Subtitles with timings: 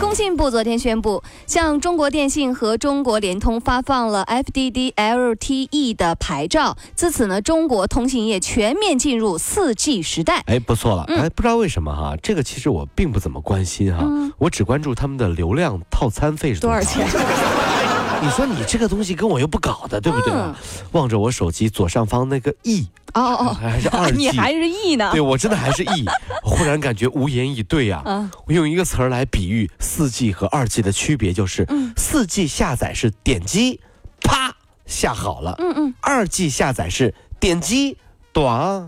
[0.00, 6.76] 工信部昨天宣布，向中国电信和中国联通发放了 FDD LTE 的牌照。
[6.94, 10.42] 自此呢，中国通信业全面进入 4G 时代。
[10.46, 11.04] 哎，不错了。
[11.08, 17.06] 嗯哎，不知道为什么哈，这个其实我并不怎么关心哈，嗯我只关注他们的流量套餐费是多少钱？
[18.22, 20.56] 你说你这个东西跟我又不搞的，对不对啊？
[20.92, 25.10] 望着我手机左上方那个 E，哦哦还是 二哦，G，你还是 E 呢？
[25.12, 26.04] 对我真的还是 E，
[26.44, 28.30] 我 忽然感觉无言以对呀、嗯。
[28.46, 31.92] 我用一个词儿来比喻四 G 和二 G 的区别，就是嗯。
[31.96, 33.80] 四 G 下载是点击，
[34.22, 34.54] 啪
[34.86, 37.96] 下好了；嗯嗯，二 G 下载是点击，
[38.32, 38.86] 短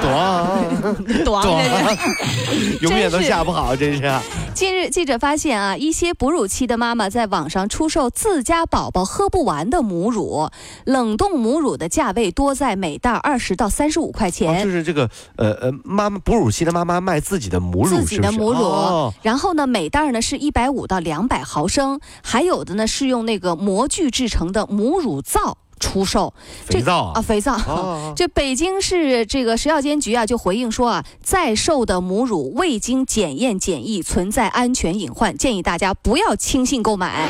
[0.02, 1.98] 短短 短，
[2.80, 4.20] 永远都下不好，真是。
[4.54, 10.48] 近日，记者发现啊，一些哺乳期的妈妈在网上出售自家宝宝喝不完的母乳，
[10.84, 14.64] 冷冻母乳的价位多在每袋二十到三十五块哦，钱。
[14.64, 26.32] 就是这个呃呃，妈妈哺乳期的妈妈卖自己的母乳，自己的母乳，哦然后呢，每袋呢是一百五到两百毫升，还有的呢是用那个模具制成的母乳皂出售。
[26.64, 27.56] 肥皂啊，肥皂。
[27.56, 37.28] 哦 这北京市这个食药监局啊就回应说啊，在售的母乳未经检验检疫，存在安全隐患，建议大家不要轻信购买。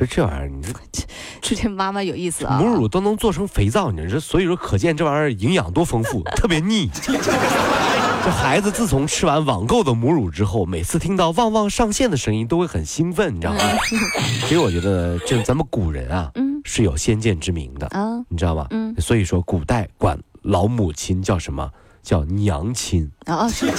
[0.00, 0.72] 这这玩意儿，你这
[1.40, 2.56] 这 这妈妈有意思啊！
[2.60, 6.88] 母乳都能做成肥皂，你这所以说可见这玩意儿营养多丰富， 特别腻。
[8.24, 13.58] 这孩子自从吃完网购的母乳之后，每次听到旺旺上线的声音都会很兴奋，你知道吗？
[14.46, 18.66] 所以我觉得这咱们古人啊嗯是有先见之明的，啊你知道吗？
[18.70, 21.70] 嗯所以说古代管老母亲叫什么？
[22.02, 23.10] 叫娘亲。
[23.24, 23.74] 啊是娘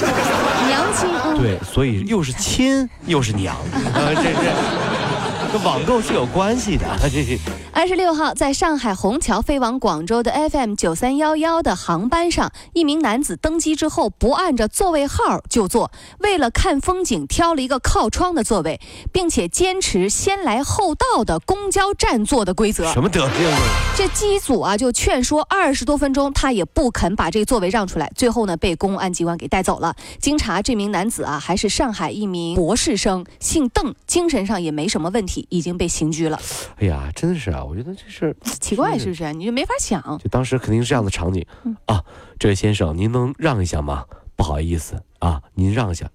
[0.96, 7.38] 亲，嗯，对，所以又是亲又是娘，啊， 这是跟网购是有关系的，这是。
[7.80, 18.82] 二十六号，在上海虹桥飞往广州的 FM 九三幺幺的航班上，一名男子登机之后不按着座位号就坐，为了看风景挑了一个靠窗的座位，
[19.14, 22.92] 并且坚持先来后到的公交站坐的规则。
[22.92, 23.58] 什么德行啊？
[23.96, 29.96] 这机组啊就劝说二十多分钟，他也不肯把这个座位让出来，最后呢被公安机关给带走了。
[30.20, 36.38] 经查，这名男子啊还是上海一名博士生，姓邓，精神上也没什么问题，已经被刑拘了。
[36.82, 39.32] 哎呀，真的是啊，我觉得这事， 奇怪是不是？
[39.34, 40.02] 你就没法想。
[40.18, 42.04] 就当时肯定是这样的场景嗯啊，
[42.40, 44.06] 这位先生，您能让一下吗？
[44.36, 46.06] 不好意思啊，您让一下。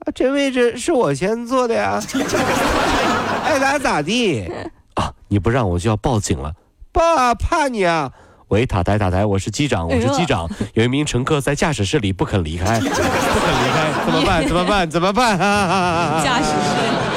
[0.00, 2.00] 啊，这位置是我先坐的呀，
[3.42, 4.48] 爱咋咋地
[4.94, 5.12] 啊！
[5.28, 6.54] 你不让我就要报警了，
[6.92, 8.12] 爸，怕你啊！
[8.48, 10.48] 喂，塔台塔台，我是机长，我是机长。
[10.74, 14.46] 有一名乘客在驾驶室里不肯离开， 不肯离开，怎么办？
[14.46, 14.90] 怎么办？
[14.90, 15.38] 怎么办？
[15.38, 17.07] 啊驾驶室。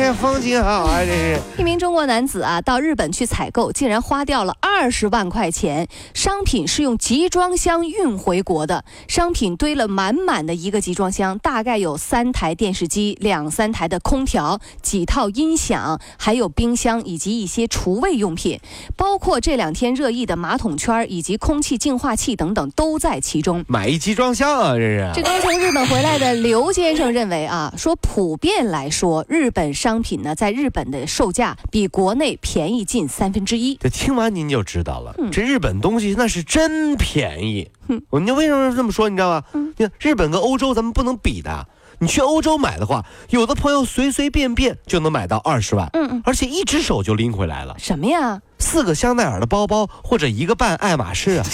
[0.00, 1.38] 你这风景好啊，这是。
[1.58, 5.86] 一名中国男子啊，到日本去采购，竟然花掉了二十万块钱。
[6.14, 18.58] 商品是用集装箱运回国的，商品堆了满满的一个集装箱，大概有三台电视机、两三台的空调、几套音响，还有冰箱以及一些厨卫用品，
[18.96, 23.62] 包括这两天热议的马桶圈以及空气净化器等等都在其中。
[23.68, 25.10] 买一集装箱啊，这是。
[25.14, 33.74] 这刚从日本回来的刘先生认为啊，说普遍来说，日本商品呢在日本的售价比国内便宜近三分之一。
[33.80, 37.68] 这听完您就知道了，嗯这日本东西那是真便宜。
[37.88, 39.08] 嗯我你为什么这么说？
[39.08, 39.42] 你知道吗？
[39.52, 41.66] 嗯你看日本跟欧洲咱们不能比的。
[41.98, 48.40] 你去欧洲买的话，有的朋友随随便便就能买到二十万，嗯嗯，而且一只手就拎回来了，什么呀？
[48.60, 51.44] 四个香奈儿的包包或者一个半爱马仕啊。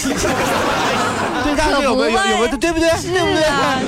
[1.57, 2.87] 对，大家有没有有有没有对不对？
[2.91, 3.43] 对不对？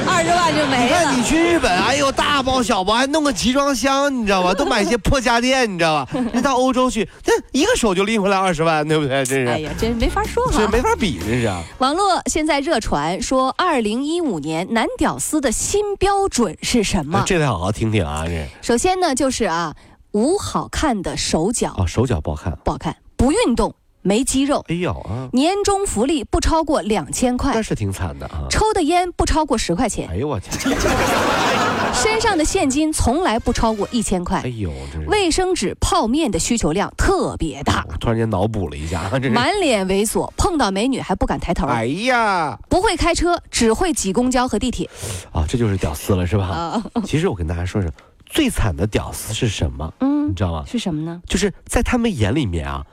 [0.08, 4.54] 二十万就没你看你去日本，哎呦，大包小包，还弄个集装箱，你知道吧？
[4.54, 6.12] 都买些破家电，你知道吧？
[6.34, 9.24] 那到欧洲去，这一个手就拎回来二十万，对不对？
[9.24, 10.68] 真是，哎呀，真是没法说哈这。
[10.70, 11.62] 没法比，这是啊。
[11.78, 17.24] 网络现在热传说，二零一五年男屌丝的新标准是什么？
[17.28, 18.24] 这得好好听听啊！
[18.26, 19.76] 这首先呢，就是啊，
[20.12, 22.58] 无好看的手脚哦，手脚不好看。
[22.64, 23.74] 不好看，不运动，
[24.10, 28.48] 没肌肉，哎呦啊，年终福利不超过两千块那块，是挺惨的啊。
[28.50, 30.52] 抽的烟不超过十块钱哎，呦我天！
[31.94, 39.30] 身上的现金从来不超过一千块哎，呦，这是卫生纸、泡面的需求量特别大，我突然间脑补了一下， 这。
[39.30, 44.90] 满脸猥琐，碰到美女还不敢抬头，哎呀，不会开车，只会挤公交和地铁
[45.32, 46.46] 啊，这就是屌丝了，是吧？
[46.48, 46.84] 啊。
[47.06, 47.92] 其实我跟大家说说，
[48.26, 49.94] 最惨的屌丝是什么？
[50.00, 50.64] 嗯你，知道吗？
[50.68, 51.22] 是什么呢？
[51.28, 52.84] 就是在他们眼里面啊，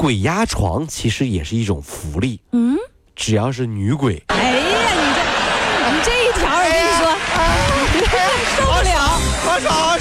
[0.00, 2.74] 鬼压床其实也是一种福利，嗯，
[3.14, 4.24] 只要是女鬼。
[4.28, 5.20] 哎呀，你这
[5.92, 7.04] 你这一条，我跟你说，
[8.56, 8.96] 受不了。
[9.44, 9.99] 好爽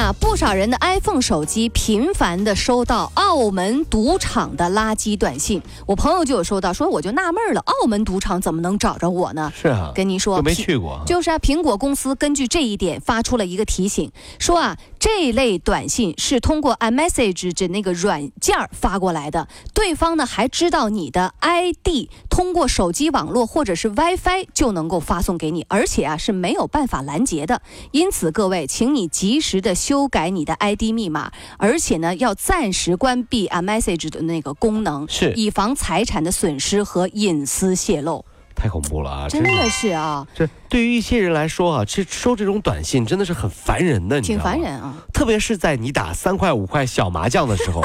[0.00, 5.60] 啊，不少人的 iPhone 手机频繁的收到澳门赌场的垃圾短信。
[5.84, 9.52] 我朋友就有收到，说我就纳闷了，澳门赌场怎么能找着我呢？
[9.54, 11.02] 是啊，跟您说，就没去过。
[11.04, 27.62] 就是啊，苹果公司根据这一点发出了一个提醒，说啊，这类短信是通过 iMessage 的那个软件发过来的，对方呢还知道你的 ID，通过手机网络或者是 WiFi 就能够发送给你，而且啊是没有办法拦截的。
[27.92, 38.26] 因此，各位，请你及时的修改你的 ID 密码，而且呢要暂时关闭 iMessage 的那个功能，是以防财产的损失和隐私泄露。
[38.54, 39.28] 太恐怖了啊！
[39.28, 44.94] 真的是啊，这对于一些人来说啊，其实收这种短信真的是很烦人的，挺烦人啊。
[45.12, 47.82] 特别是在你打三块五块小麻将的时候，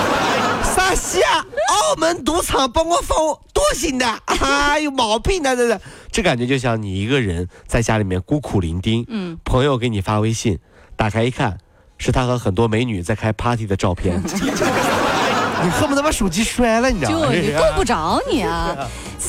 [0.74, 1.44] 啥西啊？
[1.90, 3.16] 澳门赌场帮我放
[3.52, 10.58] 多行的，啊，有毛病的，这这，这感觉就像你一个人在家里面孤苦伶仃，嗯，朋友给你发微信，
[10.96, 11.58] 打开一看，
[11.98, 17.26] 是他和很多美女在开 party 的照片， 你恨不得把手机摔了，你知道吗？
[17.26, 18.74] 就你 够不着你啊。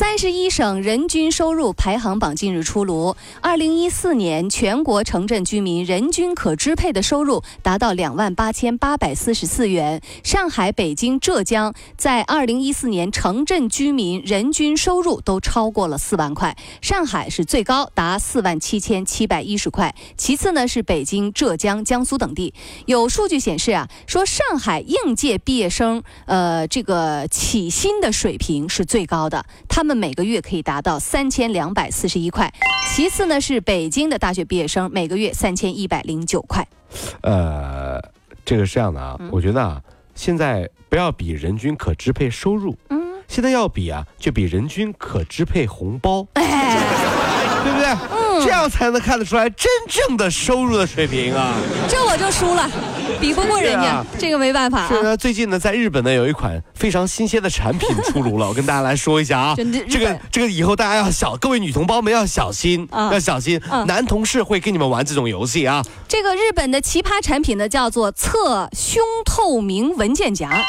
[0.01, 10.01] 三十一省人均收入排行榜近日出炉，二零一四年全国城镇居民人均可支配的收入达到两万八千八百四十四元。
[10.23, 22.55] 上海、北京、浙江在二零一四年城镇居民人均收入都超过了四万块，上海是最高，达四万七千七百一十块，其次呢是北京、浙江、江苏等地。
[22.87, 29.90] 有数据显示啊，说上海应届毕业生呃这个起薪的水平是最高的，他们。
[29.95, 32.51] 每个月可以达到三千两百四十一块，
[32.93, 36.67] 其次呢是北京的大学毕业生，每个月三千一百零九块。
[37.21, 38.01] 呃，
[38.43, 39.81] 这个是这样的啊，我觉得啊，
[40.15, 46.77] 现在不要比人均可支配收入，嗯，现在要比啊，就比人均可支配红包，哎，
[47.63, 47.87] 对不对？
[48.11, 51.55] 嗯，这样才能看得出来真正的收入的水平啊。
[51.89, 52.69] 这我就输了。
[53.19, 54.87] 比不过人家，这个没办法。
[54.87, 59.55] 是呢，最近呢，在日本呢，有一款非常新鲜的产品出炉了，我跟大家来说一下啊。
[59.89, 65.83] 这个这个以后大家要小，各位女同胞们要小心，要小心，男同事会跟你们玩这种游戏啊。
[66.07, 70.63] 这个日本的奇葩产品呢，叫做侧胸透明文件夹。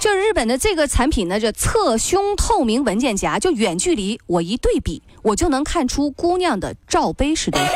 [0.00, 7.72] 就是日本的这个产品呢，叫侧胸透明文件夹，就远距离我一对比，我就能看出姑娘的罩杯是多少。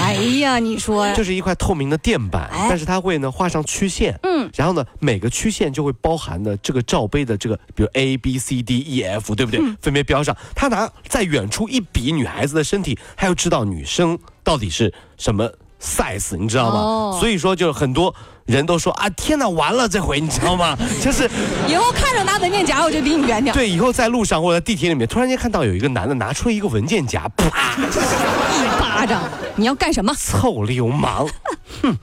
[0.00, 9.60] 哎呀，你说，这是一块透明的垫板，但是它会呢画上曲线，嗯，然后呢每个曲线就会包含的这个罩杯的这个，比如 A B C D E F，对不对？
[9.80, 10.36] 分别标上。
[10.54, 15.50] 他拿在远处一比女孩子的身体，他又知道女生到底是什么
[15.82, 17.18] size，你知道吗？
[17.18, 18.14] 所以说，就是很多。
[18.44, 20.76] 人都说啊，天哪，完了这回，你知道吗？
[21.00, 21.30] 就是
[21.68, 23.54] 以后看着拿文件夹，我就离你远点。
[23.54, 29.22] 对，以后在路上或者地铁里面，突然间看到有一个男的拿出了一个文件夹，啪，一巴掌！
[29.54, 30.12] 你要干什么？
[30.18, 31.24] 臭流氓！
[31.82, 31.96] 哼，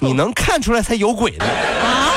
[0.00, 1.44] 你能看出来才有鬼呢！
[1.46, 2.10] 啊？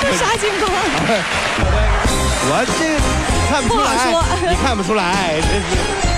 [0.00, 0.70] 这啥情况？
[2.46, 2.80] 我这
[3.50, 4.14] 看不出来，
[4.48, 6.11] 你看不出来，真是。